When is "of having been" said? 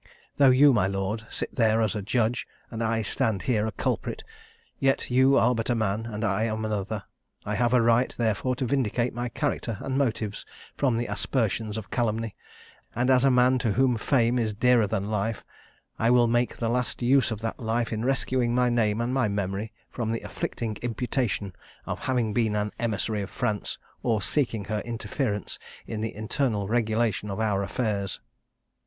21.85-22.55